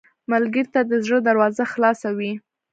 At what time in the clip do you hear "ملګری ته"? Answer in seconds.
0.31-0.81